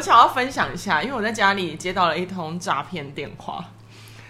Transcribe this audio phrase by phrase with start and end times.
[0.00, 3.62] 我想要分享一下，因为我在家里接到了一通诈骗电话。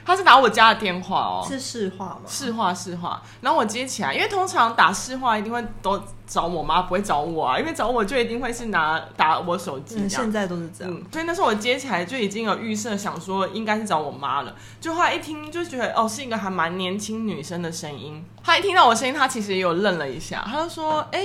[0.04, 2.22] 他是打我家的电话哦，是市话吗？
[2.26, 9.94] 市话市话，然后我接起来，因为通常打市话一定会都找我妈，不会找我啊，因为找我就一定会是拿打我手机。
[10.00, 10.92] 嗯，现在都是这样。
[10.92, 14.52] 嗯，所以那时候我接起来就已经有预设，想说应该是找我妈了。
[14.80, 18.24] 就后来一听就觉得哦，是一个还蛮年轻女生的声音。
[18.42, 21.20] 她一听到我声音，她其实也有愣了一下，她就说：“哎，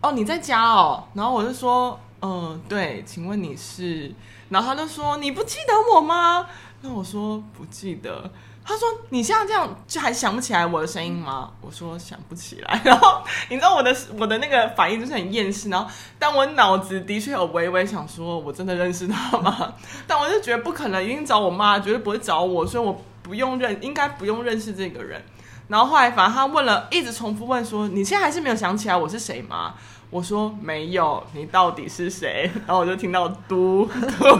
[0.00, 4.12] 哦，你在家哦？”然后我就说：“嗯、呃，对，请问你是？”
[4.50, 6.46] 然后他就说：“你不记得我吗？”
[6.82, 8.30] 那我说不记得，
[8.64, 11.50] 他说你现在这样就还想不起来我的声音吗？
[11.60, 19.74] 我说想不起来， 然后你知道我的我的那个反应就是很厌世，然后但我脑子的确有微微想说，我真的认识他吗？
[20.06, 25.22] 但我就觉得不可能，一定找我妈，绝对不会找我，所以我不用认，应该不用认识这个人。
[25.68, 29.74] 然后后来反正他问了一直重复问说，你现在还是没有想起来我是谁吗？
[30.10, 32.50] 我说没有，你到底是谁？
[32.66, 34.36] 然后我就听到嘟嘟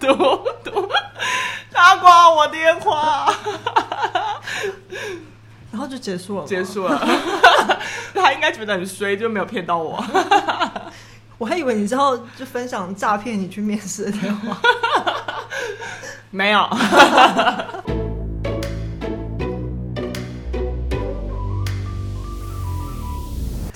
[0.00, 0.14] 嘟
[0.64, 0.88] 嘟。
[1.70, 3.32] 他挂我电话，
[5.70, 6.44] 然后就结束了。
[6.46, 6.98] 结束了，
[8.14, 10.02] 他应该觉得很衰，就没有骗到我。
[11.38, 14.56] 我还以为你之后就分享诈骗你去面试的电话，
[16.30, 16.68] 没有。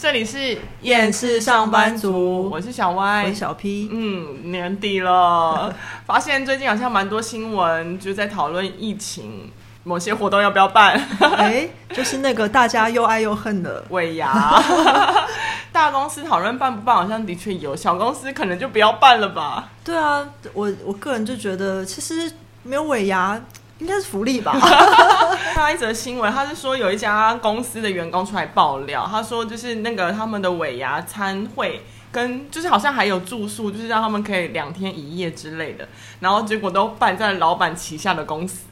[0.07, 3.89] 这里是厌世上班族，我是小歪，我是小 P。
[3.91, 5.75] 嗯，年底了，
[6.07, 9.51] 发现最近好像蛮多新闻，就在讨论疫情，
[9.83, 10.93] 某些活动要不要办？
[11.37, 14.63] 哎，就是那个大家又爱又恨的 尾牙。
[15.75, 19.71] 大公司讨论办不办，好像的确有，小公司可能就不要办了吧？
[19.83, 22.31] 对啊，我我个人就觉得，其实
[22.63, 23.41] 没有尾牙。
[23.79, 24.53] 应该是福利吧。
[24.59, 35.87] 看到一则新闻，他是说有一家公司的员工出来爆料，他说就是那个他们的尾牙餐会跟就是好像还有住宿，就是让他们可以两天一夜之类的，
[36.21, 38.65] 然后结果都办在老板旗下的公司，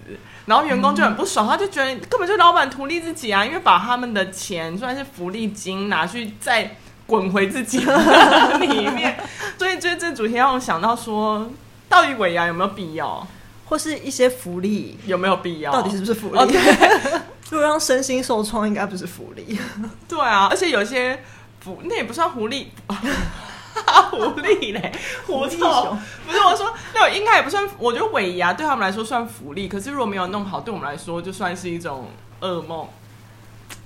[0.47, 9.19] 然后员工就很不爽，他就觉得根本就老板图利自己啊，因为把他们的钱算是福利金拿去再滚回自己里面，
[9.59, 11.51] 所以这这主题让我想到说，
[11.89, 13.27] 到底尾牙有没有必要？
[13.67, 15.73] 或是一些福利有没有必要？
[15.73, 17.21] 到底是不是福利？Okay.
[17.51, 19.59] 如果让身心受创，应该不是福利。
[20.09, 21.23] 对啊，而且有些
[21.61, 22.73] 福那也不算福利，
[24.11, 24.93] 福利嘞，
[25.27, 25.97] 狐臭。
[26.27, 27.69] 不是我说，那应该也不算。
[27.79, 32.09] 我觉得尾牙对他们来说算福利，可是如果没有弄好，对我们来说就算是一种
[32.41, 32.89] 噩梦。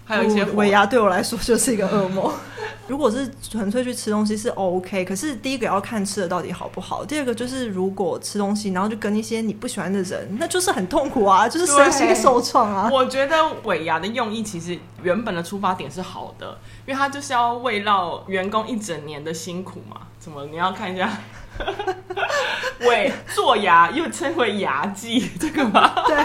[0.09, 2.33] 还有一些尾牙对我来说就是一个噩梦。
[2.89, 7.05] 如果是纯粹去吃东西是 OK，可是第一个要看吃的到底好不好。
[7.05, 12.89] 第二个就是如果吃东西然后就跟一些你不喜欢的人，那就是很痛苦啊，就是身心受创啊。
[12.91, 19.99] 我觉得尾牙的用意其实原本的出发点是好的，因为它就是要慰劳员工一整年的辛苦嘛。
[20.19, 21.11] 怎么你要看一下？
[22.87, 25.93] 尾做牙又称为牙祭， 这个吗？
[26.07, 26.17] 对，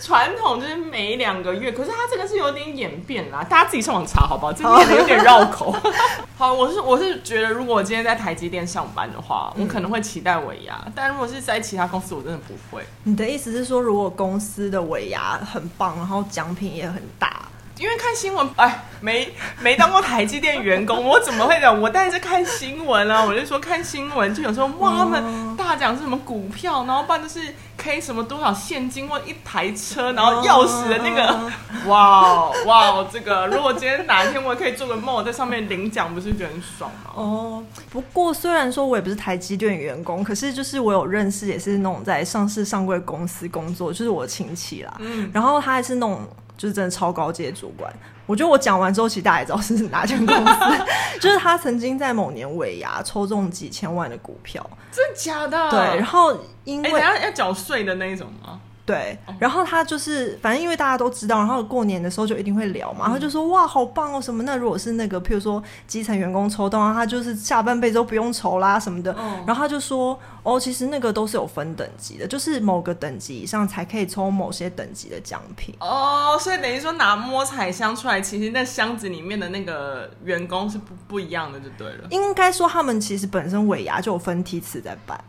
[0.00, 4.52] 传统就是每两个月，可是它这个是有点演变啦，大家自己上网查好不好？
[4.52, 5.76] 这念的有点绕口。
[6.38, 12.82] 好，我是我是觉得，如果我今天在台积电上班的话，我可能会期待尾牙，嗯，但如果是在其他公司，我真的不会。
[13.04, 17.42] 你的意思是说，如果公司的尾牙很棒，然后奖品也很大？
[17.80, 19.32] 因为看新闻，哎，没
[19.62, 21.80] 没当过台积电员工，我怎么会讲？
[21.80, 23.24] 我当然是看新闻啊！
[23.24, 27.40] 我就说看新闻，就有时候哇，他们大奖是什么股票，然后办的是
[27.78, 31.50] K 什么多少现金或一台车，然后钥匙的那个，
[31.88, 37.12] 哇哇，这个如果今天哪一天我也可以做个梦，在上面领奖，不是觉得很爽吗？
[37.14, 44.94] 哦，不过虽然说我也不是台积电员工，可是就是我有认识，也是那种在上市上柜公司工作，就是我亲戚啦。
[44.98, 46.28] 嗯，然后他还是那种。
[46.60, 47.90] 就是真的超高阶主管，
[48.26, 50.52] 我觉得我讲完之后，其实大家也知道是哪间公司。
[51.18, 54.62] 就是他曾经在某年尾牙抽中几千万的股票，
[54.92, 55.70] 真的假的？
[55.70, 58.60] 对，然后因为、欸、要缴税的那一种吗？
[58.90, 64.42] 对，然后他就是，反正因为大家都知道，然后过年的时候就一定会聊嘛，然后就说哇，好棒哦什么。
[64.42, 69.14] 那如果是那个，譬如说基层员工抽到，他就是下半辈子都不用愁啦什么的。
[69.46, 75.72] 然后他就说哦，其实那个都是有分等级的，就是某个等级以上才可以抽某些等级的奖品。
[75.78, 82.08] 哦，所以等于说拿摸彩箱出来，其实那箱子里面的那个员工是不不一样的，就对了。
[82.10, 85.22] 应该说他们其实本身尾牙就有分梯次在办。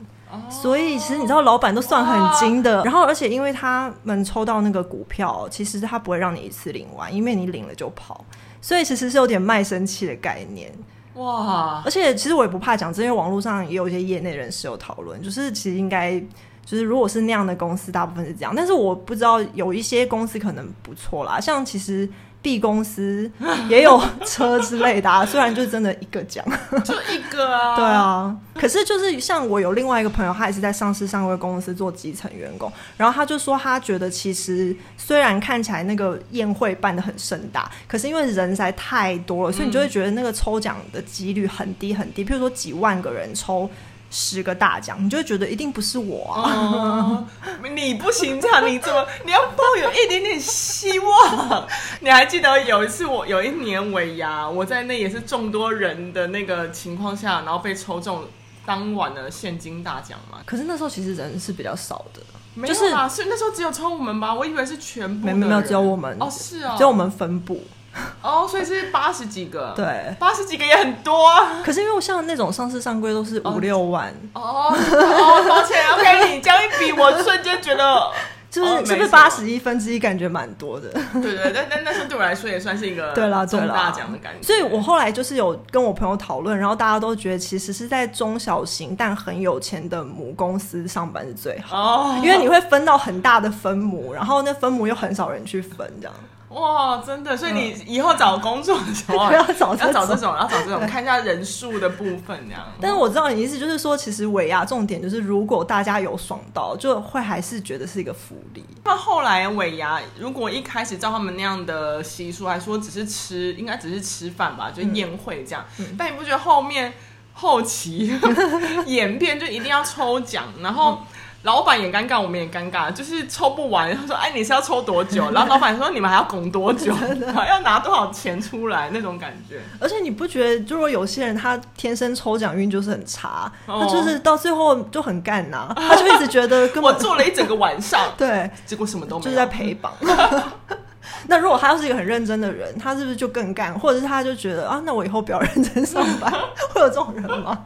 [0.50, 2.84] 所以其实你知道，老板都算很精的。
[2.84, 8.24] 然后，而且因为他们抽到那个股票，其实他不会让你一次领完，因为你领了就跑。
[8.62, 10.72] 所以其实是有点卖身契的概念。
[11.16, 11.82] 哇！
[11.84, 16.18] 而且其实我也不怕讲，因为网络上也有一些业内人士有讨论，就是其实应该
[16.66, 18.54] 就是如果是那样的公司，大部分是这样。
[18.56, 22.10] 但是我不知道有一些公司可能不错啦，像其实
[22.42, 23.30] B 公司
[23.70, 26.44] 也有车之类的啊， 虽然就真的一个奖，
[26.84, 27.76] 就一个啊。
[27.76, 42.26] 对啊，可是就是像我有另外一个朋友，他也是在上市上柜公司做基层员工，然后他就说他觉得其实虽然看起来那个宴会办得很盛大，可是因为人实在太多了，所以你就会觉得那个抽奖的几率很低很低。
[42.26, 43.70] 譬如说几万个人抽。
[44.12, 46.44] 十个大奖，你就觉得一定不是我啊！
[46.44, 47.28] 哦、
[47.74, 51.68] 你不行这样，你怎么你要抱有一点点希望？
[52.02, 58.26] 你还记得有一次我有一年尾牙，我在那也是众多人的那个情况下，然后被抽中
[58.66, 60.40] 当晚的现金大奖嘛？
[60.46, 62.22] 可是那时候其实人是比较少的，
[62.54, 64.34] 没有啊，是那时候只有抽我们吧？
[64.34, 67.64] 我以为是全部，没有没有，只有我们哦，是啊、哦，只有我们分部。
[68.22, 71.62] 哦，所以是八十几个，对，八十几个也很多啊。
[71.64, 78.12] 可是因为像那种上市上柜都是五六万，哦，哦，抱歉，OK，你这样一比，我瞬间觉得
[78.50, 80.90] 就是是不是八十一分之一，感觉蛮多的。
[81.14, 84.46] 对对，但但但是对我来说也算是一个 对啦，中大奖的感觉。
[84.46, 96.14] 所以我后来就是有跟我朋友讨论，然后大家都觉得其实是在中小型但很有钱的母公司上班是最好，哦，因为你会分到很大的分母，然后那分母又很少人去分，这样。
[96.52, 102.62] 哇，真的，所以你以后找工作的时候、嗯、要找要找这种，要找这种，看一下人数的部分这样。
[102.82, 108.66] 但是我知道你意思就是说，其实尾牙重点就是，如果大家有爽到，就会还是觉得是一个福利。
[108.84, 115.66] 那后来尾牙，如果一开始照他们那样的习俗来说，只是吃，应该只是吃饭吧，就宴会这样。
[115.78, 116.94] 嗯、但你不觉得后面
[117.34, 118.14] 后期
[118.88, 121.00] 演变就一定要抽奖，然后？
[121.00, 121.08] 嗯
[121.44, 123.96] 老板也尴尬，我们也尴尬，就是抽不完。
[123.98, 126.94] 他说：“哎，你是要抽多久？” 然后老板说：“你们还要拱多久？
[127.34, 128.92] 还要拿多少钱出来？
[128.94, 139.92] 那种感觉。”而且你不觉得，如果有些人他天生抽奖运就是很差，他就是到最后就很干呐、啊，他就一直觉得跟我做了一整个晚上， 对，结果什么都没有，就是在陪榜。
[141.28, 143.74] 那如果他要是一个很认真的人，他是不是就更干？
[143.80, 146.32] 或者是他就觉得啊，那我以后不要认真上班？
[146.74, 147.58] 会有这种人吗？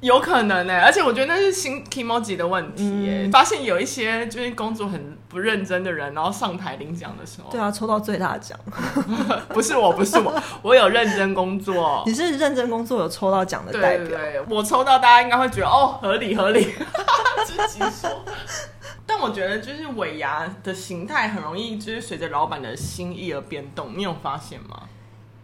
[0.00, 3.26] 有可能呢、欸，而且我觉得那是新 kimoji 的问题耶、欸。
[3.26, 8.58] 嗯、发现有一些就是工作很不认真的人，然后上台领奖的时候，对啊，抽到最大奖，
[9.50, 12.02] 不是我，不是我， 我有认真工作。
[12.06, 16.66] 你是认真工作有抽到奖的代表，对，对，对，我抽到，大家应该会觉得哦，合理合理。
[17.44, 18.24] 自己说，
[19.06, 24.82] 但我觉得就是尾牙的形态很容易就是随着老板的心意而变动，你有发现吗？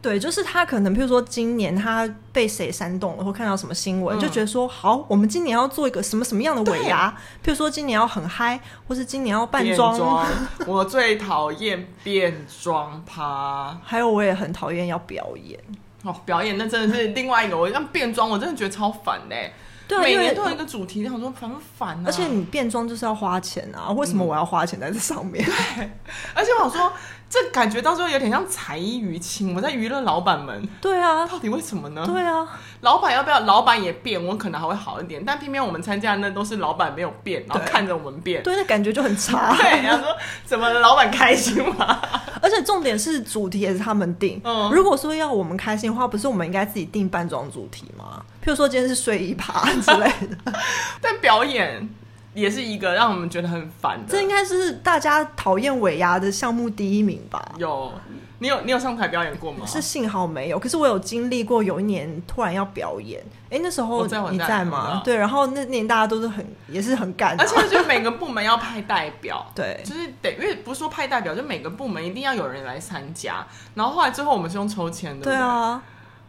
[0.02, 7.12] 对，就是他可能，譬如说今年他被谁煽动了，或看到什么新闻，嗯、就觉得说好，我们今年要做一个什么什么样的尾牙？
[7.43, 10.25] 对譬如说今年要很嗨，或是今年要扮装。
[10.64, 15.58] 我最讨厌变装趴，还有我也很讨厌要表演。
[16.04, 19.52] 哦，表演那真的是另外一个，我像变装，我真的觉得超烦嘞。
[19.88, 22.02] 对啊，每年都有一个主题，然后说烦不烦啊？
[22.06, 25.44] 而且你变装就是要花钱啊，为什么我要花钱在这上面？
[25.44, 25.90] 嗯、对，
[26.32, 26.93] 而且我想说。
[27.28, 30.67] 这感觉到时候有点像才艺娱亲，我在娱乐老板们。
[30.81, 32.06] 对啊，到底为什么呢？
[32.06, 32.46] 对啊，
[32.82, 33.40] 老板要不要？
[33.40, 35.25] 老板也变，我可能还会好一点。
[35.25, 39.55] 但偏偏我们参加的那都是老板没有变，然后看着我们变，对，那感觉就很差。
[39.58, 42.00] 对，然后说怎么老板开心吗？
[42.40, 44.40] 而且重点是主题也是他们定。
[44.44, 48.22] 嗯，如果说要我们开心的话，不是我们应该自己定扮装主题吗？
[48.40, 50.52] 譬如说今天是睡衣趴之类的。
[51.02, 51.88] 但表演。
[52.36, 54.12] 也是一个让我们觉得很烦的。
[54.12, 57.42] 这应该是大家讨厌尾牙的项目第一名吧？
[57.56, 57.90] 有，
[58.38, 59.64] 你有你有上台表演过吗？
[59.66, 65.00] 是幸好没有，可是我有经历过，有一年突然要表演，哎，那时候你在吗？
[65.02, 75.82] 对，然后那年大家都是很也是很干，而且我觉得每个部门要派代表， 对，就是得因为不是说派代表，就每个部门一定要有人来参加，然后后来最后我们是用抽签的，对啊。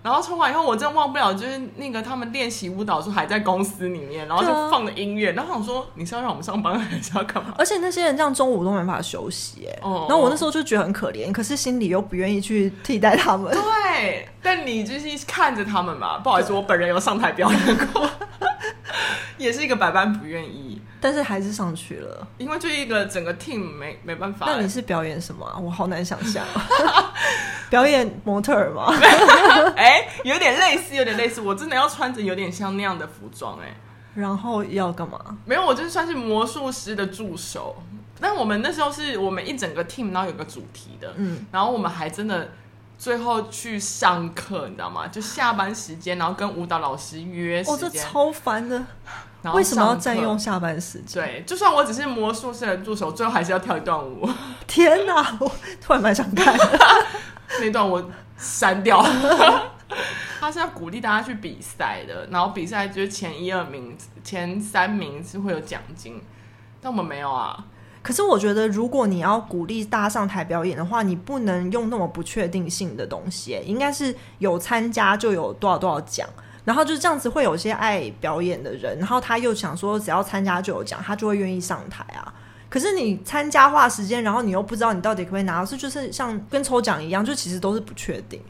[0.07, 7.53] 然后抽完以后，我真的忘不了，就是那个他们练习舞蹈的时候还在公司里面，然后就放的音乐，然后想说你是要让我们上班还是要干嘛？
[7.57, 13.51] 而且那些人这样中午都没办法休息，哎，然后我那时候就觉得很可怜，可是心里又不愿意去替代他们。
[13.51, 18.09] 对，但你就是看着他们嘛，不好意思，我本人有上台表演过，
[19.37, 20.66] 也是一个百般不愿意，
[20.99, 24.45] 但是还是上去了，因为就一个整个 team 没没办法。
[24.47, 25.57] 那你是表演什么啊？
[25.57, 26.43] 我好难想象。
[27.69, 28.87] 表演模特儿吗？
[29.75, 31.41] 哎，有点类似，有点类似。
[31.41, 33.75] 我真的要穿着有点像那样的服装，哎，
[34.15, 35.19] 然后要干嘛？
[35.45, 37.75] 没有，我就是算是魔术师的助手。
[38.19, 42.49] 但我们那时候是我们一整个 team，然后有个主题的，嗯，然后我们还真的
[42.97, 45.05] 最后去上课，你知道吗？
[45.07, 47.75] 就下班时间，然后跟舞蹈老师约时间。
[47.75, 48.81] 哦，这超烦的。
[49.41, 51.24] 然后为什么要占用下班时间？
[51.24, 54.27] 对，就算我只是魔术师的助手，最后还是要跳一段舞。
[54.67, 55.51] 天哪，我
[55.82, 56.58] 突然蛮想看。
[57.62, 59.01] 那段我删掉
[60.39, 66.22] 他是要鼓励大家去比赛的，然后比赛就是前一二名、前三名是会有奖金，
[66.82, 67.65] 但我们没有啊。
[68.03, 76.27] 可是我觉得，如果你要鼓励大家上台表演的话，你不能用那么不确定性的东西，应该是有参加就有多少多少奖，
[76.67, 82.33] 然后就是这样子会有些爱表演的人，然后他又想说只要参加就有奖，他就会愿意上台啊。
[82.67, 88.41] 可是你参加花时间，然后你又不知道你到底可不可以拿到，是就是像跟抽奖一样，就其实都是不确定。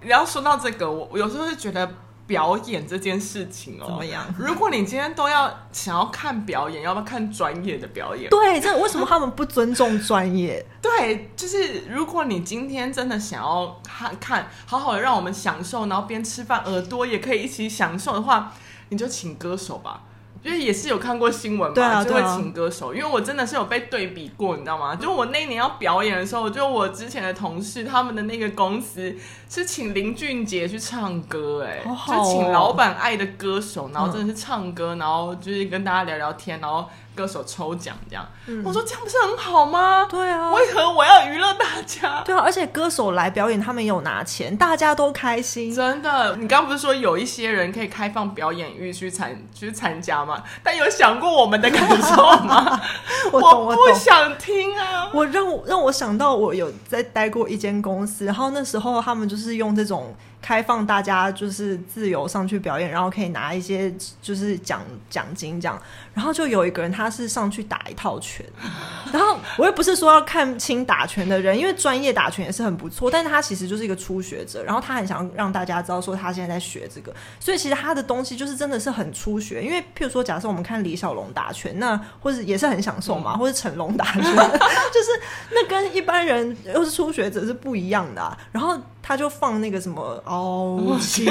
[0.00, 1.86] 你要说到这个，我有时候会觉得。
[2.32, 4.24] 表演这件事情哦，怎么样？
[4.38, 8.30] 如果你今天都要想要看表演，要不要看专业的表演？
[8.30, 10.64] 对，这为什么他们不尊重专业？
[10.80, 18.54] 对，就是如果你今天真的想要看看，好好的让我们享受，然后边吃饭，耳朵也可以一起享受的话，
[18.88, 20.04] 你就请歌手吧。
[20.42, 22.94] 因为也是有看过新闻嘛，对啊，就会请歌手。
[22.94, 24.96] 因为我真的是有被对比过，你知道吗？
[24.96, 29.14] 就我那年要表演的时候，就我之前的同事他们的那个公司
[29.48, 36.86] 是请林俊杰去唱歌，哎，就请老板爱的歌手，然后真的是唱歌，然后就是跟大家聊聊天，然后。
[37.14, 40.06] 歌手抽奖这样，嗯、我说这样不是很好吗？
[40.10, 42.22] 对啊，为何我要娱乐大家？
[42.24, 45.74] 对啊，而且歌手来表演，他们有拿钱，大家都开心。
[45.74, 50.42] 真的，你刚刚不是说有一些人可以开放表演欲去参去参加吗？
[50.62, 52.80] 但有想过我们的感受吗？
[53.30, 55.10] 我，懂我不想听啊！
[55.12, 60.14] 我让让我想到，我有在待过一间公司，然后那时候他们就是用这种。
[60.42, 65.80] 开放大家就是自由上去表演，然后可以拿一些就是奖奖金这样。
[66.12, 68.44] 然后就有一个人他是上去打一套拳，
[69.10, 79.62] 然后我又不是说要看清打拳的人，因为专业打拳也是很不错，但是他其实就是一个初学者，然后他很想让大家知道说他现在在学这个，所以其实他的东西就是真的是很初学。
[79.62, 85.08] 因为譬如说，假设我们看李小龙打拳，那或者也是很享受嘛，或者成龙打拳，就是
[85.50, 88.36] 那跟一般人又是初学者是不一样的啊。
[88.50, 88.78] 然后。
[89.02, 91.24] 他就放那个什么 傲气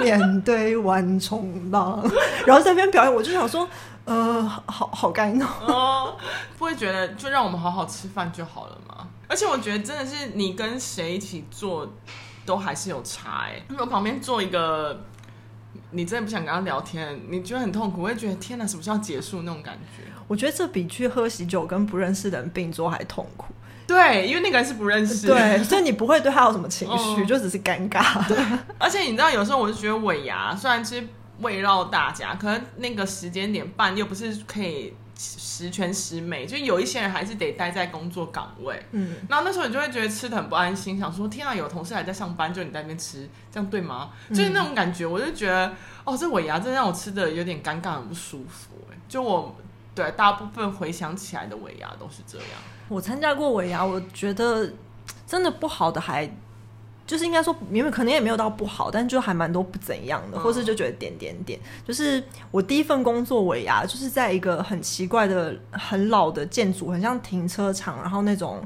[0.00, 2.02] 面对万重浪，
[2.44, 3.66] 然后在那边表演，我就想说，
[4.04, 6.16] 呃，好好干哦，
[6.58, 9.06] 不会觉得就让我们好好吃饭就好了吗？
[9.28, 11.88] 而且我觉得真的是你跟谁一起做，
[12.44, 13.62] 都还是有差哎。
[13.68, 15.00] 如果旁边坐一个，
[15.90, 20.02] 你真的不想跟他聊天，你觉得很痛苦，我会觉得天哪，什么时候结束那种感觉？
[20.28, 23.46] 我觉得这比去喝喜酒跟不认识的人并桌还痛苦。
[23.86, 28.26] 对，因为那个人是不认识，对，所以你不会对他有什么情绪，嗯、就只是尴尬。
[28.26, 28.36] 对，
[28.78, 31.06] 而且你知道，有时候我就觉得尾牙虽然其实
[31.40, 38.82] 围绕大家，可能那个时间点办又不是可以十全十美，就有一些人还是得待在工作岗位。
[38.90, 44.10] 嗯，然后那时候你就会觉得吃的很不安心，想说天啊，有同事还在上班，就你在那边吃，这样对吗？
[44.30, 45.72] 就是那种感觉，我就觉得
[46.04, 48.76] 哦，这尾牙真的让我吃的有点尴尬，很不舒服。
[48.90, 49.54] 哎，就我
[49.94, 52.48] 对大部分回想起来的尾牙都是这样。
[52.88, 54.70] 我参加过尾牙，我觉得
[55.26, 56.30] 真的不好的还
[57.06, 61.58] 就是应该说，明明可能也没有到不好，但就还蛮多不怎样的，或是就觉得点点点。
[61.86, 68.60] 就是我第一份工作尾牙，就是在一个很奇怪的、很老的建筑，很像停车场，然后那种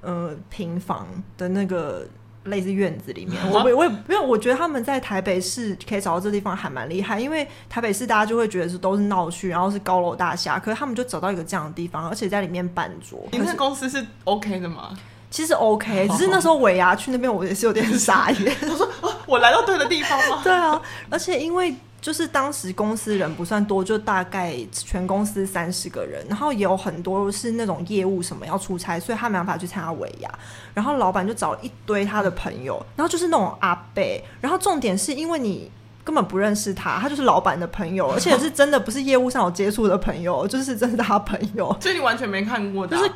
[0.00, 2.06] 呃平房的那个。
[2.48, 13.26] 类似院子里面， 我我我也没有，我觉得他们在台北市可以找到这地方还蛮厉害，因为台北市大家就会觉得是都是闹区，然后是高楼大厦，可是他们就找到一个这样的地方，而且在里面办桌。
[13.32, 14.90] 你们公司是 OK 的吗？
[15.30, 18.56] 其实 OK， 只是那时候尾牙去那边，我也是有点傻眼。
[18.62, 18.88] 我说
[19.26, 20.40] 我来到对的地方吗？
[20.42, 21.74] 对啊，而且因为。
[22.00, 30.30] 就是当时公司人不算多，就大概全公司三十个人，然后也有很多是那种业务什么要出差，所以他没办法去参加尾牙。
[30.72, 34.24] 然后老板就找了一堆他的朋友，然后就是那种阿贝。
[34.40, 35.68] 然后重点是因为你
[36.04, 41.76] 根本不认识他，他就是老板的朋友，而且是真的不是业务上有接触的朋友，就是真的他朋友。
[41.80, 43.10] 所以你完全没看过，就 是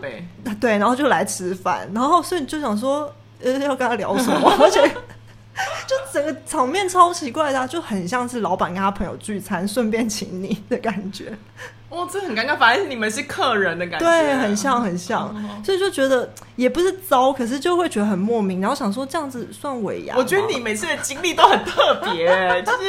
[0.60, 4.92] 对，然后就来吃饭，然后所以你就想说，呃，要跟他聊什么， 而且。
[5.86, 11.36] 就整个场面超奇怪的，啊，就很像是老板跟他朋友聚餐，顺便请你的感觉。
[11.90, 20.16] 哇，这很尴尬，反正你们是客人的感觉，对，很像很像，哦，所以就觉得也不是糟，可是就会觉得很莫名，然后想说这样子算尾牙。
[20.16, 22.26] 我觉得你每次的经历都很特别，
[22.64, 22.88] 就是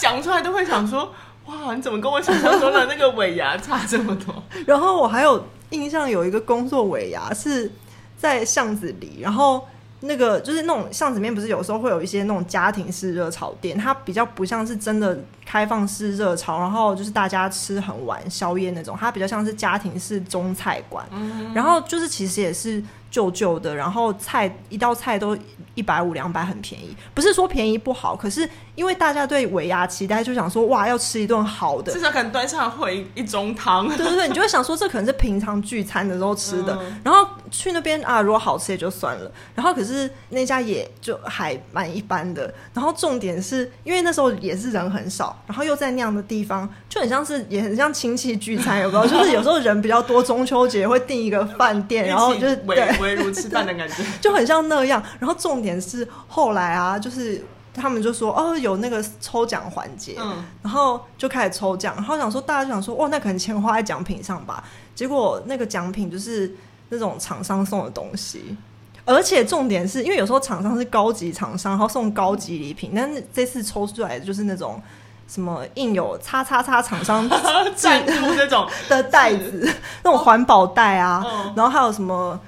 [0.00, 1.14] 讲出来都会想说，
[1.46, 4.42] 哇，你怎么跟我想象中的那个尾牙差这么多？
[4.66, 7.70] 然后我还有印象有一个工作尾牙是
[8.18, 9.64] 在巷子里，然后。
[10.00, 21.06] 那个就是那种巷子里面，不是有时候会有一些那种家庭式热炒店，它比较不像是真的开放式热炒，然后就是大家吃很晚宵夜那种，它比较像是家庭式中菜馆。
[21.12, 25.36] 嗯，然后就是其实也是旧旧的，然后菜一道菜都
[25.74, 26.94] 一百五两百，很便宜。
[27.14, 33.88] 不是说便宜不好，可是因为大家对尾牙期待，就想说哇，要吃一顿好的，至少可能端上会一盅汤。
[33.88, 37.28] 对对对，你就会想说这可能是平常聚餐的时候吃的，嗯、然后。
[37.52, 39.28] 去那边啊，如果好吃也就算了。
[39.56, 42.54] 然后可是那家也就还蛮一般的。
[42.72, 49.04] 然后重点是因为那时候也是人很少，然后又在那样的地方，就很像是也很像亲戚聚餐，有没有？
[49.04, 55.02] 就是有时候人比较多，中秋节会订一个饭店，然后就是围围如吃饭的感觉， 就很像那样。
[55.18, 57.44] 然后重点是后来啊，就是。
[57.72, 64.64] 他们就说哦，有那个抽奖环节，嗯，然后就开始抽奖，然后想说大家就想说，哇，那可能钱花在奖品上吧。
[64.92, 66.52] 结果那个奖品就是
[66.88, 68.56] 那种厂商送的东西，
[69.04, 74.82] 而且重点是因为有时候厂商是高级厂商，然后送高级礼品，但是这次抽出来的就是那种
[75.28, 77.26] 什么印有叉叉叉厂商
[77.76, 82.38] 赞助那种的袋子，那种环保袋啊，哦，然后还有什么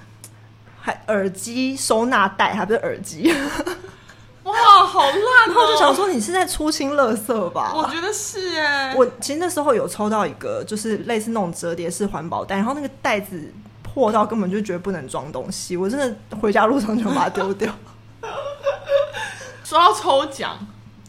[0.85, 3.33] 还耳机收纳袋，还不是耳机。
[4.43, 4.53] 哇，
[4.85, 5.47] 好烂、喔！
[5.47, 7.73] 然后就想说，你是在出清垃圾吧？
[7.73, 8.93] 我觉得是哎。
[8.97, 15.97] 我其实那时候有抽到一个，就是类似那种折叠式环保袋，然后那个袋子破到根本就觉得不能装东西，我真
[16.29, 17.73] 的回家路上就把它丢掉。
[19.63, 20.59] 说到抽奖，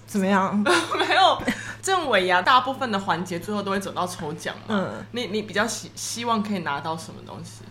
[0.06, 0.56] 怎么样？
[0.96, 1.42] 没有，
[1.82, 4.54] 这种尾牙大部分的环节最后都会走到抽奖。
[4.68, 7.64] 嗯，你你比较希希望可以拿到什么东西？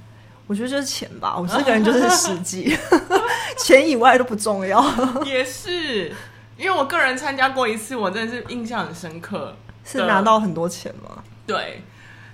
[0.47, 2.77] 我觉得就是钱吧，我这个人就是实际，
[3.57, 4.85] 钱以外都不重要。
[5.25, 6.13] 也是，
[6.59, 11.23] 因为我个人参加过一次，我真的是印象很深刻，是拿到很多钱吗？
[11.47, 11.83] 对。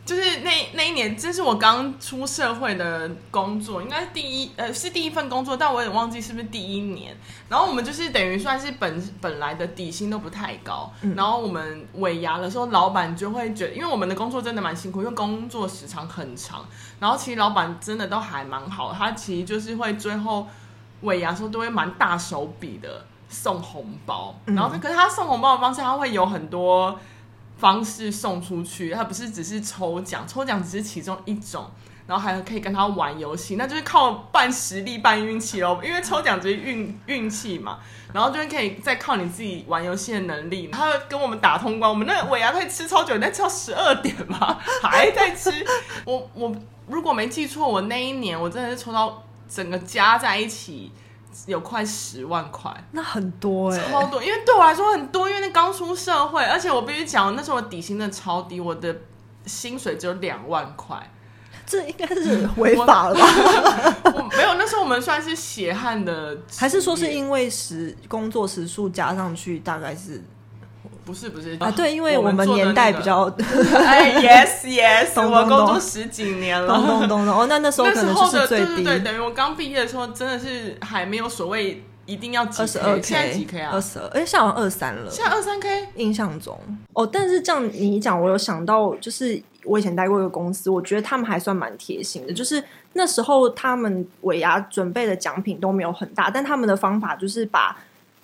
[0.09, 7.15] 就是那那一年，这是我刚出社会的工作，应该是第一呃是第一份工作，但我也忘记是不是第一年。
[7.47, 16.65] 然后我们就是等于算是本本来的底薪都不太高，嗯、然后我们尾牙的时候，老板就会觉得，因为我们的工作真的蛮辛苦，因为工作时长很长。
[16.99, 20.47] 然后其实老板真的都还蛮好，他其实就是会最后
[21.03, 26.99] 尾牙的时候都会蛮大手笔的送红包，然后可是他送红包的方式，他会有很多。
[27.59, 31.69] 方式送出去，它不是只是抽奖，抽奖只是其中一种，
[32.07, 35.81] 然后还可以跟他玩游戏，那就是靠半实力半运气喽。
[35.83, 37.81] 因为抽奖只是运运气嘛，
[38.15, 40.69] 然后就是可以再靠你自己玩游戏的能力。
[40.69, 45.50] 他跟我们打通关，我们那尾牙可以吃超久，那吃到十二点嘛， 还在吃。
[46.05, 46.55] 我我
[46.87, 50.93] 如果没记错，我那一年我真的是抽到整个加在一起。
[51.47, 54.23] 有快十万块，那很多哎、欸，超多。
[54.23, 58.95] 因为对我来说很多，因为那刚出社会，而且我必须讲，那时候我底薪真的超低，我的
[59.47, 60.97] 薪水只有两万块，
[61.67, 64.11] 这应该是违法了吧？
[64.14, 70.23] 我没有，那时候我们算是血汗的，还是说是因为时工作时数加上去，大概是。
[71.09, 71.57] 不是不是。
[71.59, 73.23] 啊，对，因为我们年代比较，
[73.75, 83.71] 哎，yes yes， 我工作十几年了，咚咚咚咚，哦，那那时候可能就是最低，对，等于我刚毕业的时候，真的是还没有所谓一定要几 K，现在几 K 啊？
[83.73, 86.61] 二十二，哎，现在好像二三了，现在二三 K，印象中。
[86.92, 97.75] 哦，但是这样你一讲，我有想到，就是我以前待过一个公司，我觉得他们还算蛮贴心的，就是那时候他们尾牙准备的奖品都没有很大，但他们的方法就是把。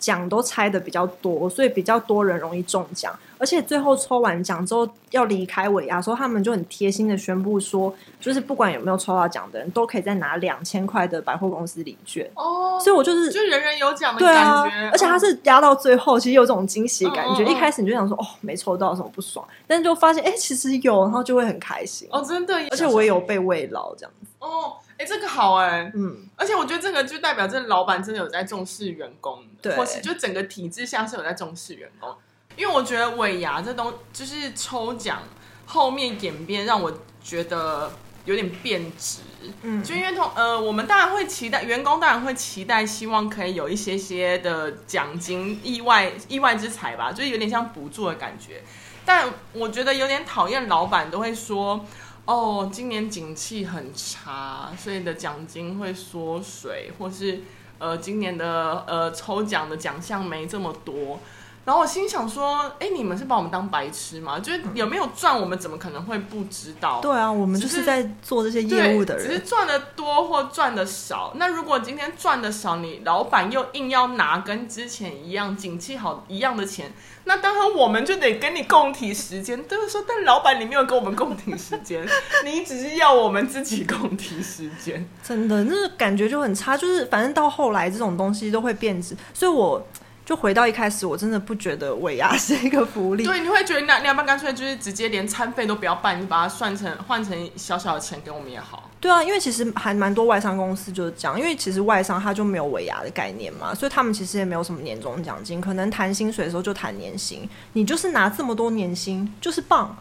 [0.05, 3.11] 奖都拆的比较多，所以比较多人容易中奖。
[3.39, 12.31] 而且最后抽完奖之后要离开尾牙的时候，他们就很贴心的宣布说，就是不管有没有抽到奖的人都可以再拿两千块的百货公司礼券。
[12.35, 14.69] 哦，所以我就是就人人有奖的感觉。
[14.69, 17.33] 啊、而且他是压到最后，其实有这种惊喜的感觉。
[17.33, 22.07] 哦哦哦一开始你就想说，哦，没抽到什么不爽，但是就发现，哎、欸，其实有，然后就会很开心。
[22.11, 22.55] 哦，真的。
[22.71, 24.27] 而且我也有被慰劳这样子。
[24.39, 24.75] 哦。
[24.97, 32.15] 哎、欸，这个好哎、欸，嗯，而且我觉得这个就代表这老板真的有在重视员工，对，或是就整个体制下是有在重视员工。
[32.55, 35.23] 因为我觉得尾牙这东就是抽奖
[35.67, 37.91] 后面演变，让我觉得
[38.25, 39.23] 有点变质，
[39.63, 48.63] 嗯，就因为同呃，我们当然会期待员工，当然会期待，希望可以有一些些的奖金、意外意外之财吧，就是有点像补助的感觉。
[49.05, 51.85] 但我觉得有点讨厌，老板都会说。
[52.27, 57.43] 哦，今年景气很差，所以的奖金会缩水，或是
[57.79, 61.21] 呃，今年的呃抽奖的奖项没这么多。
[61.65, 64.39] 然后我心想说，哎，你们是把我们当白痴吗？
[64.39, 67.01] 就是有没有赚，我们怎么可能会不知道？
[67.01, 71.33] 对啊，我们就是在做这些业务的人，只是赚的多或赚的少。
[71.37, 76.93] 那如果今天赚的少，你老板又硬要拿跟之前一样景气好一样的钱，
[77.25, 79.67] 那当然我们就得跟你共体时间。
[79.67, 82.07] 就是说，但老板你没有跟我们共体时间，
[82.45, 85.09] 你只是要我们自己共体时间。
[85.23, 86.77] 真的，那个感觉就很差。
[86.77, 89.83] 就是反正到后来这种东西都会变质，所以我。
[90.25, 93.25] 就回到一开始，我真的不觉得尾牙是一个福利。
[93.25, 98.91] 对，你会觉得那你要不要干脆就是直接连餐费都不要办，你把它算成换成小小的钱给我们也好。
[99.01, 109.95] 对啊，因为其实还蛮多外商公司就是这样，因为其实外商他就没有尾牙的概念嘛，所以他们其实也没有什么年终奖金，可能谈薪水的时候就谈年薪，你就是拿这么多年薪就是棒。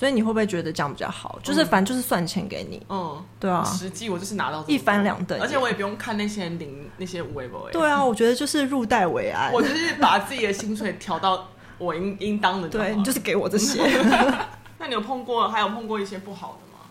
[0.00, 1.38] 所以你会不会觉得这样比较好？
[1.42, 7.68] 就是反正就是算钱给你，嗯，对啊，实际我就是拿到一翻两瞪，而且我也不用看那些领那些微博。
[7.70, 12.68] 对啊，我觉得就是入袋为安， 我就是把自己的薪水调到我应应当的。
[12.70, 13.82] 对，你就是给我这些。
[14.80, 16.86] 那你有碰过，还有碰过一些不好的吗？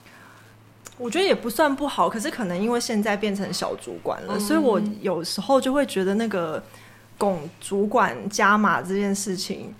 [1.00, 6.63] 我觉得也不算不好，可是可能因为现在变成小主管了，嗯、所以我有时候就会觉得那个
[7.17, 9.74] 拱主管加码这件事情，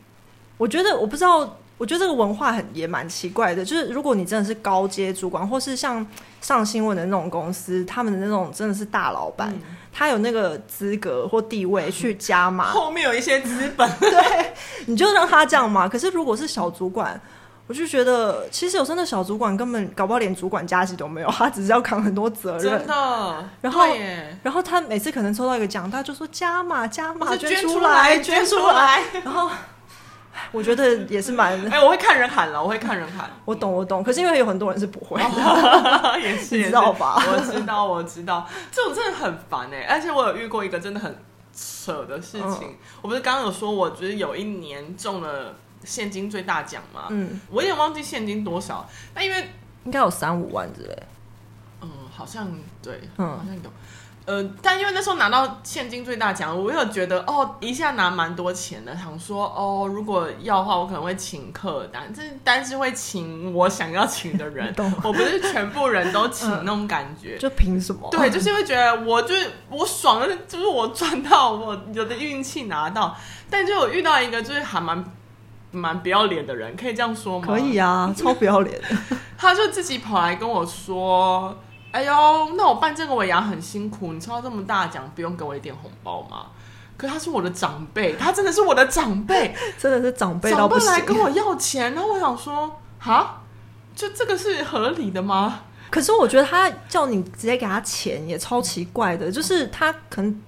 [0.58, 1.56] 我觉得我不知道。
[1.80, 6.06] 我觉得这个文化很也蛮奇怪的，就是如果你真的是高阶主管，或是像
[6.42, 14.54] 上新闻的那种公司，他们的那种真的是大老板，嗯、他有那个资格或地位去加码， 后面有一些资本， 对，
[14.88, 15.88] 你就让他这样嘛。
[15.88, 17.18] 可是如果是小主管，
[17.66, 23.46] 我就觉得其实有时候那小主管根本搞不好连主管加级都没有，他只是要扛很多责任，真的。
[23.62, 23.88] 然后，
[24.44, 29.50] 然后他每次可能抽到一个奖，他就说加码加码，捐出来捐出来，然后。
[30.52, 33.30] 我觉得也是蛮哎、欸，我会看人喊了，我会看人喊。
[33.46, 34.04] 我懂，我懂。
[34.04, 37.16] 可是因为有很多人是不会的， 也是， 你知道吧？
[37.18, 39.86] 我知道，我知道，这种真的很烦哎。
[39.90, 41.16] 而且我有遇过一个真的很
[41.54, 42.60] 扯的事情。
[42.64, 47.08] 嗯、我不是刚刚有说，我就是有一年中了现金最大奖嘛？
[47.10, 49.50] 嗯，我有点忘记现金多少，但因为
[49.84, 51.04] 应该有三五万之类。
[51.82, 52.48] 嗯，好像
[52.82, 53.70] 对，嗯，好像有。
[54.30, 64.72] 呃，但因为那时候拿到现金最大奖，我有觉得哦，一下拿蛮多钱的，想说哦，如果要的话，我可能会请客单，这单是会请我想要请的人，
[65.04, 68.08] 我不是全部人都请那种感觉，嗯、 就凭什么？
[68.12, 73.18] 对，就是会觉得我就是我爽的，就是我赚到，我有的运气拿到，
[73.50, 75.04] 但就有遇到一个就是还蛮
[75.72, 77.48] 蛮不要脸的人，可以这样说吗？
[77.48, 78.80] 可以啊，超不要脸，
[79.36, 81.58] 他就自己跑来跟我说。
[81.92, 82.14] 哎呦，
[82.56, 86.48] 那我办这个尾牙很辛苦，你抽到这么大奖，不用给我一点红包吗？
[86.98, 93.42] 可是他是我的长辈，他真的是我的长辈， 真的是长辈长辈来跟我要钱，然后我想说，哈，
[93.96, 95.62] 就这个是合理的吗？
[95.90, 100.42] 可是我觉得他叫你直接给他钱也超奇怪的，就是他可能。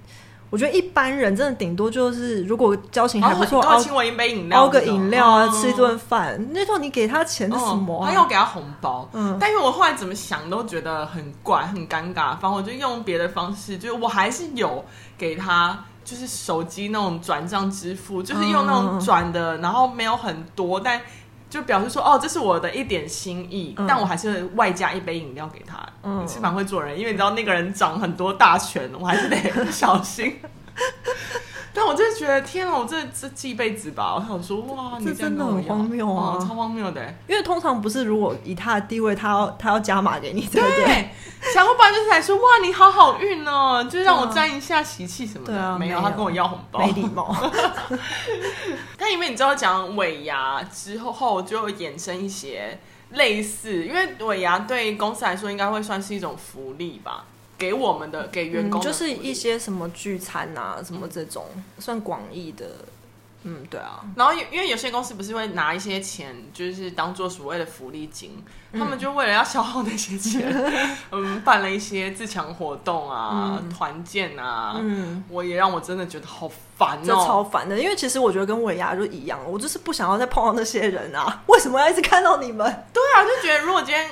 [0.52, 6.38] 我觉得一般人真的顶多就是，如果交情还不错，哦，请我一杯饮料，熬个饮料啊，吃一顿饭。
[6.52, 8.04] 那时候你给他钱是什么？
[8.06, 9.08] 他要给他红包。
[9.14, 12.36] 嗯，但因为我后来怎么想都觉得很怪，很尴尬。
[12.36, 14.84] 反正我就用别的方式，就是我还是有
[15.16, 21.00] 给他，就是手机那种转账支付，就是用那种转的，然后没有很多，但。
[21.52, 25.86] 就表示说，哦，这是我的一点心意，嗯、但我还是外加一杯饮料给他。
[26.02, 29.36] 嗯，你是蛮会做人，因为你知道那个人掌很多大权，我还是得
[29.70, 30.40] 小心。
[31.74, 34.14] 但我真的觉得，天啊，我这这记一辈子吧。
[34.14, 37.02] 我想说，哇，你这真的很荒谬啊，超荒谬的。
[37.26, 41.10] 因为通常不是，如果以他的地位，他要他要加码给你，对不对？
[41.52, 45.52] 想要不然就是来说，哇，你好好运哦，就是让我沾一下喜气什么的。
[45.52, 47.34] 对啊，没有，他跟我要红包，没礼貌。
[48.98, 52.78] 但因为你知道，讲尾牙之后后就衍生一些
[53.10, 57.24] 类似，因为尾牙对公司来说应该会算是一种福利吧。
[57.62, 61.44] 给我们的给员工就是一些什么聚餐啊，什么这种
[61.78, 62.66] 算广义的，
[63.44, 64.00] 嗯，对啊。
[64.16, 70.52] 然后因为有些公司不是会拿一些钱，就是当做所谓的福利金，嗯、他们就为了要消耗那些钱，
[71.12, 77.78] 嗯，办了一些自强活动啊、团、嗯、建啊，嗯，我也让我真的觉得好烦哦，超烦的。
[77.78, 82.66] 因为其实我觉得跟尾牙就一样，我就是不想要再碰到那些人啊，为什么要一直看到你们？
[82.92, 84.10] 对啊，就觉得如果今天。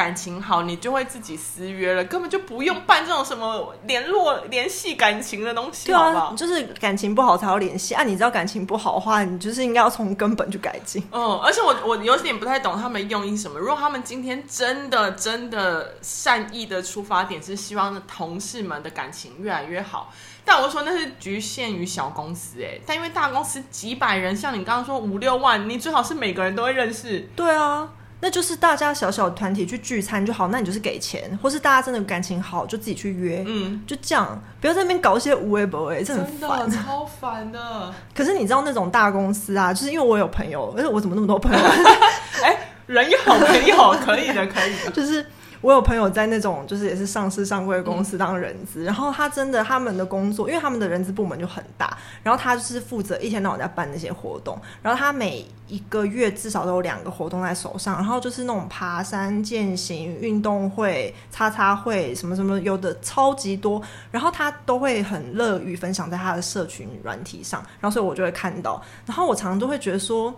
[0.00, 6.34] 感情好，你就会自己私约了，根本就不用办这种什么联络、联系感情的东西，对啊，好不好？
[6.34, 8.02] 就是感情不好才要联系啊！
[8.02, 11.06] 你知道感情不好的话，你就是应该要从根本去改进。
[11.12, 13.60] 嗯，而且我我有点不太懂他们用意什么。
[13.60, 20.10] 如果他们今天真的真的善意的出发点是希望同事们的感情越来越好，
[20.46, 27.28] 但我说那是局限于小公司哎、欸，但因为大公司几百人，像你刚刚说五六万，你最好是每个人都会认识。
[27.36, 27.86] 对啊。
[28.20, 37.94] 那就是大家小小团体去聚餐就好，那你就是给钱，或是大家真的感情好就自己去约，嗯，就这样，不要在那边搞一些无为不为，这很烦，超烦的。
[38.14, 41.58] 可是你知道那种大公司啊，就是因为我有朋友，而且我怎么那么多朋友？
[42.44, 45.24] 哎、欸，人有朋友可以的，可以的， 就是。
[45.60, 70.34] 我有朋友在那种就是也是上市上柜公司当人资，嗯、然后他真的他们的工作，因为他们的人资部门就很大，然后他就是负责一天到晚在办那些活动，然后他每一个月至少都有两个活动在手上，然后就是那种爬山、健行、运动会、叉叉会什么什么，有的超级多，然后他都会很乐于分享在他的社群软体上，然后所以我就会看到，然后我常常都会觉得说，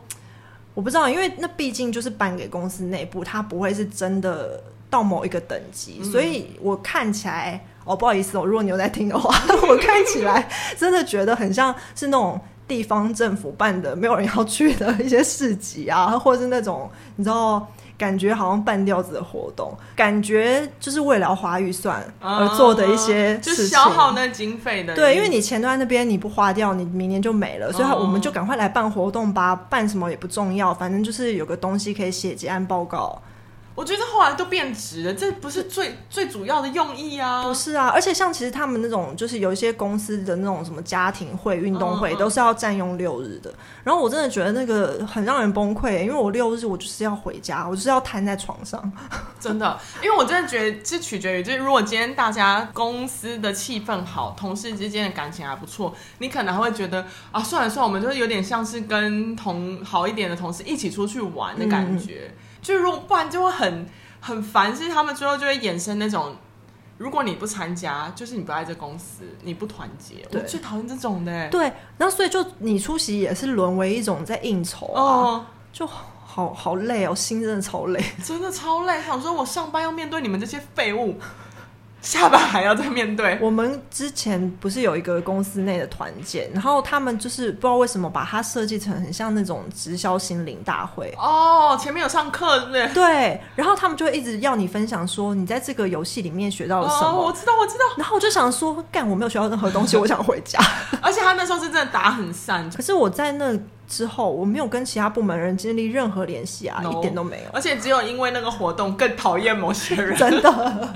[0.75, 4.61] 我不知道，因为那毕竟就是颁给公司内部，他不会是真的。
[4.93, 9.35] 到某一个等级，嗯、所以我看起来哦，不好意思哦，如果你有在听的话，
[9.67, 17.67] 我看起来真的觉得很像是那种地方政府办的没有人要去的一些市集啊， 或者是那种你知道。
[17.99, 24.93] 感觉好像半吊子的活动，感觉就是为了花预算而做的一些事情，就消耗那经费的。
[24.97, 29.55] 对，因为你前端那边，你不花掉，你明年就没了，所以我们就赶快来办活动吧。
[29.55, 33.23] 办什么也不重要，反正就是有个东西可以写结案报告。
[33.75, 37.43] 我觉得后来都变质了，这不是最最主要的用意啊！
[37.43, 43.53] 不是啊，而且像其实他们那种，就是有一些公司的那种什么家庭会、运动会，都是要占用六日的。
[43.83, 48.93] 然后我真的觉得那个很让人崩溃，因为我六日我就是要回家，我就是要瘫在床上。
[49.41, 62.25] 真的，因为我真的觉得这取决于，就是如果今天大家公司的气氛好，同事之间的感情还不错，你可能还会觉得啊，算了算了，我们就是有点像是跟同好一点的同事一起出去玩的感觉。
[62.29, 63.87] 嗯就如果不然就会很
[64.21, 66.35] 很烦，是他们最后就会衍生那种，
[66.97, 71.49] 如果你不参加，就是你不爱这公司，你不团结，我最讨厌这种的。
[71.51, 71.65] 对，
[71.99, 79.03] 然后所以就你出席也是沦为一种在应酬，哦、就好好累哦，心真的超累，真的超累。
[79.03, 81.19] 想说我上班要面对你们这些废物。
[82.03, 83.39] 下班还要再面对。
[83.41, 91.15] 我们之前不是有一个公司内的团建，然后他们就是不知道为什么把它设计成很像那种直销心灵大会。
[91.17, 92.89] 哦，前面有上课，对不对？
[92.93, 97.09] 对，然后他们就会一直要你分享说你在这个游戏里面学到了什么。
[97.09, 97.85] 哦，我知道，我知道。
[97.97, 100.59] 然后我就想说，干，我没有学到任何东西， 我想回家。
[101.01, 103.57] 而且他那时候是真的打很散，可是我在那。
[103.89, 107.51] 之后我没有跟其他部门人建立任何联系啊，no, 一点都没有。
[107.53, 110.89] 而且只有因为那个活动更讨厌某些人， 真的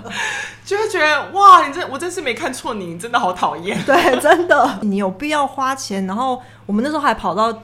[0.97, 3.81] 觉得哇，你真我真是没看错你，你真的好讨厌。
[3.85, 6.07] 对，真的，你有必要花钱？
[6.07, 7.63] 然后我们那时候还跑到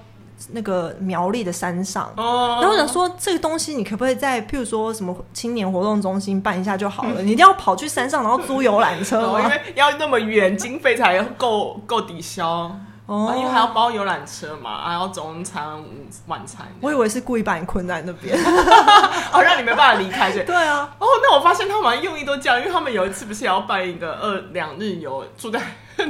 [0.51, 2.63] 那个苗栗的山上，oh.
[2.63, 7.21] 然后想说这个东西你可不可以在譬如说什么青年活动中心办一下就好了？
[7.23, 9.41] 你一定要跑去山上然后租游览车吗？
[9.41, 12.77] 因为要那么远，经费才够够抵消。
[13.07, 15.87] 哦、啊，因为还要包游览车嘛，还要中餐、午
[16.29, 16.67] 晚餐。
[16.81, 18.37] 我以为是故意把你困在那边，
[19.33, 20.45] 哦，让你没办法离开对。
[20.47, 20.89] 对啊。
[20.99, 25.61] 哦，那我发现他们用意都这样，因为他们有一次不是也要办一个二两日游，住在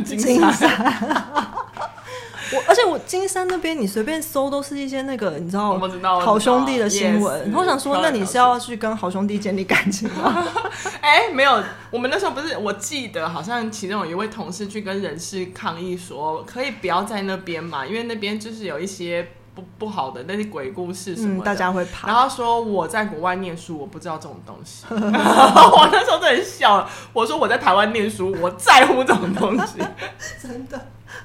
[0.04, 0.28] 金山。
[0.28, 1.52] 金山
[2.54, 5.80] 我而且我金山那边，你随便搜都是一些那个你知道，
[6.20, 7.50] 好兄弟的新闻。
[7.54, 10.46] 我想说，那你是要去跟好兄弟建立感情吗？
[11.00, 22.08] 哎、欸，没有，我们那时候不是，我记得好像其中有一位同事去跟人事抗议说，可以不要在那边嘛，因为那边就是有一些不不好的那些鬼故事什么的、嗯，大家会怕。
[22.08, 24.84] 然后说我在国外念书，我不知道这种东西。
[24.90, 29.78] 我那时候真的笑，我说我在台湾念书，我在乎这种东西，
[30.42, 30.80] 真的。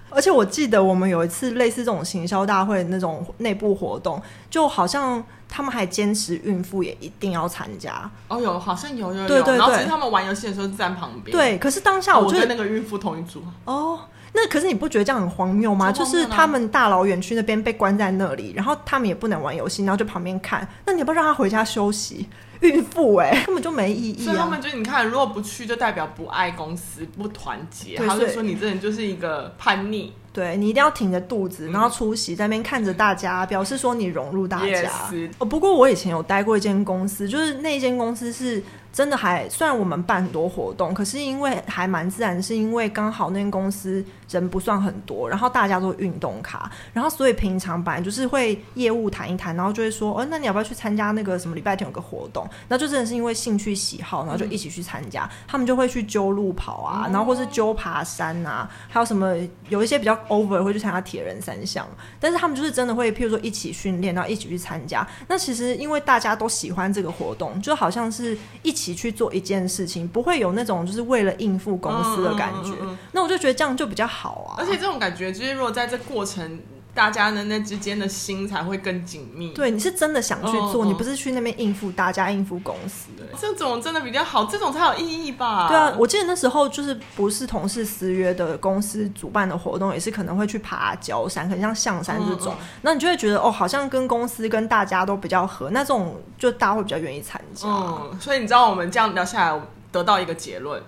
[0.10, 8.10] 而且我记得我们有一次类似这种行销大会那种内部活动，就好像他们还坚持孕妇也一定要参加。
[8.28, 9.28] 哦，有好像有有有。
[9.28, 9.58] 对对对。
[9.58, 11.36] 然后其实他们玩游戏的时候就站旁边。
[11.36, 13.42] 对，可是当下我觉得、哦、我跟那个孕妇同一组。
[13.66, 14.00] 哦，
[14.34, 15.92] 那可是你不觉得这样很荒谬吗？
[15.92, 20.68] 就是他们大老远去那边被关在那里，然后他们也不能玩游戏，然后就旁边看。
[20.86, 22.28] 那你要不要让他回家休息？
[22.62, 24.26] 孕妇哎、欸， 根本就没意义、啊。
[24.26, 27.96] 所以他们就你看，如果不去，就代表不爱公司、不团结。
[27.98, 30.14] 他就说你这人就是一个叛逆。
[30.34, 34.66] 对，你一定要挺着肚子，然后出席，在那边看着大家，表示说你融入大家。
[34.66, 35.30] Yes.
[35.38, 38.64] 哦，不过我以前有待过一间公司，就是那间公司是。
[38.92, 52.48] 真的还虽然我们办很多活动，可是因为还蛮自然，是因为刚好那间公司人不算很多，然后大家都运动卡，然后所以平常本来就是会业务谈一谈，然后就会说，哦，那你要不要去参加那个什么礼拜天有个活动？
[52.68, 55.24] 那就真的是因为兴趣喜好，然后就一起去参加。
[55.26, 59.36] 嗯、他们就会去揪路跑啊，然后或是揪爬山啊，还有什么
[59.70, 61.88] 有一些比较 over 会去参加铁人三项，
[62.20, 65.08] 但是他们就是真的会，譬如说一起训练，然后一起去参加。
[65.28, 68.88] 那其实因为大家都喜欢这个活动，就好像是一起。
[68.98, 72.72] 去做一件事情，不会有那种就是为了应付公司的感觉。
[72.72, 74.56] 嗯嗯嗯嗯，那我就觉得这样就比较好啊。
[74.58, 76.60] 而且这种感觉，就是如果在这过程，
[76.98, 79.52] 大家的那之间的心才会更紧密。
[79.54, 83.10] 对，你是真的想去做，你不是去那边应付大家、应付公司。
[83.40, 85.68] 这种真的比较好，这种才有意义吧？
[85.68, 92.56] 对啊，我记得那时候就是不是同事私约的公司主办的活动，也是可能会去爬郊山，可能像象山这种。
[92.82, 97.68] 那你就会觉得哦，好像跟公司跟大家都比较合，那这种就大家会比较愿意参加。
[97.68, 100.82] 嗯，所以你知道我们这样聊下来，得到一个结论。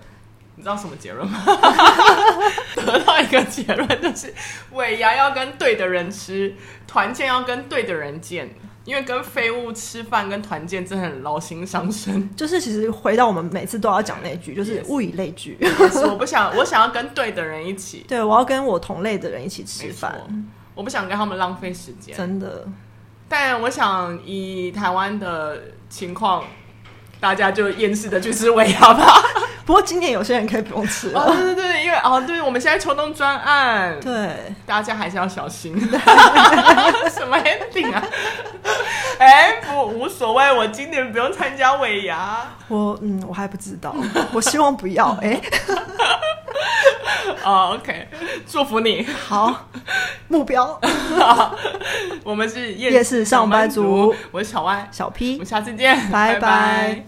[0.56, 1.38] 你知道什么结论吗？
[2.76, 4.34] 得到一个结论就是，
[4.72, 6.54] 尾牙要跟对的人吃，
[6.86, 8.48] 团建要跟对的人见，
[8.84, 12.28] 因为跟废物吃饭跟团建真的很劳心伤身。
[12.36, 15.56] 就是其实回到我们每次都要讲那句，就是物以类聚。
[16.06, 18.04] 我不想，我想要跟对的人一起。
[18.08, 20.20] 对，我要跟我同类的人一起吃饭。
[20.74, 22.16] 我不想跟他们浪费时间。
[22.16, 22.66] 真的。
[23.28, 26.44] 但我想以台湾的情况，
[27.20, 29.22] 大家就厌世的去吃尾牙吧。
[29.70, 31.20] 不过今年有些人可以不用吃了。
[31.20, 35.78] 哦，对对对，因为哦，对，我们现在秋冬专案，对，大家还是要小心。
[37.08, 38.02] 什么 ending 啊？
[39.20, 42.38] 哎，不，无所谓，我今年不用参加尾牙。
[42.66, 43.94] 我嗯，我还不知道，
[44.32, 45.16] 我希望不要。
[45.22, 45.40] 哎，
[47.44, 48.08] 哦，OK，
[48.48, 49.06] 祝福你。
[49.28, 49.68] 好，
[50.26, 50.80] 目标。
[52.24, 57.04] 我们是夜夜市上班族，我是小 Y，，小 P，我们下次见，拜拜。